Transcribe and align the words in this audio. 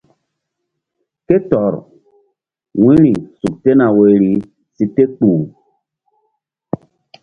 Ké 1.27 1.35
tɔr 1.49 1.73
wu̧yri 2.81 3.11
suk 3.39 3.55
tena 3.63 3.85
woyri 3.97 4.33
si 4.75 4.85
te 4.95 5.03
kpuh. 5.15 5.41